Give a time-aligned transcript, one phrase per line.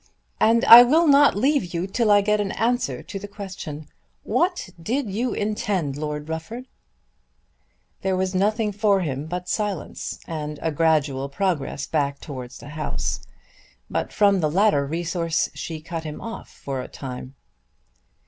[0.39, 3.87] "And I will not leave you till I get an answer to the question.
[4.23, 6.65] What did you intend, Lord Rufford?"
[8.01, 13.19] There was nothing for him but silence and a gradual progress back towards the house.
[13.91, 17.35] But from the latter resource she cut him off for a time.